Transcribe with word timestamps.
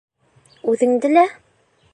Үҙеңде 0.73 1.13
лә? 1.15 1.27